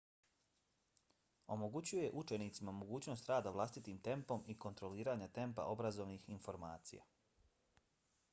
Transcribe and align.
omogućuje 1.55 2.07
učenicima 2.21 2.73
mogućnost 2.77 3.29
rada 3.33 3.53
vlastitim 3.59 4.01
tempom 4.09 4.43
i 4.55 4.59
kontroliranja 4.65 5.29
tempa 5.39 5.69
obrazovnih 5.77 6.29
informacija 6.39 7.07